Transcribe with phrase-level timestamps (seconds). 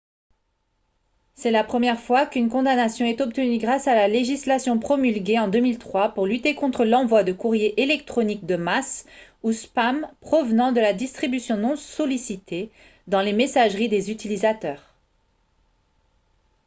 [1.35, 6.15] c'est la première fois qu'une condamnation est obtenue grâce à la législation promulguée en 2003
[6.15, 9.05] pour lutter contre l'envoi de courriers électroniques de masse
[9.43, 12.71] ou spam provenant de la distribution non sollicitée
[13.05, 14.81] dans les messageries des utilisateurs